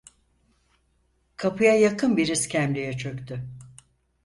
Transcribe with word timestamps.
Kapıya 1.35 1.75
yakın 1.75 2.17
bir 2.17 2.27
iskemleye 2.27 2.97
çöktü. 2.97 3.47